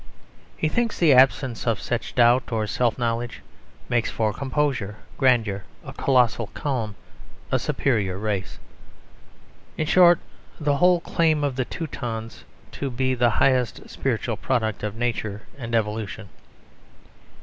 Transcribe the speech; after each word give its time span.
He 0.57 0.67
thinks 0.67 0.97
the 0.97 1.13
absence 1.13 1.67
of 1.67 1.79
such 1.79 2.15
doubt, 2.15 2.51
or 2.51 2.65
self 2.65 2.97
knowledge, 2.97 3.43
makes 3.87 4.09
for 4.09 4.33
composure, 4.33 4.95
grandeur, 5.15 5.63
a 5.85 5.93
colossal 5.93 6.47
calm, 6.55 6.95
a 7.51 7.59
superior 7.59 8.17
race 8.17 8.57
in 9.77 9.85
short, 9.85 10.19
the 10.59 10.77
whole 10.77 11.01
claim 11.01 11.43
of 11.43 11.55
the 11.55 11.65
Teutons 11.65 12.45
to 12.71 12.89
be 12.89 13.13
the 13.13 13.29
highest 13.29 13.87
spiritual 13.87 14.37
product 14.37 14.81
of 14.81 14.95
Nature 14.95 15.43
and 15.55 15.75
Evolution. 15.75 16.29